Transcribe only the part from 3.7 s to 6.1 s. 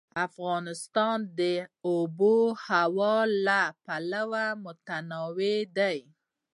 پلوه متنوع دی.